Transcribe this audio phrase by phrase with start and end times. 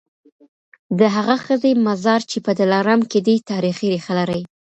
[0.99, 4.41] د هغه ښځي مزار چي په دلارام کي دی تاریخي ریښه لري.